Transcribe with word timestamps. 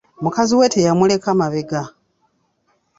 Mukazi 0.23 0.53
we 0.59 0.65
teyamuleka 0.73 1.29
mabega. 1.39 1.81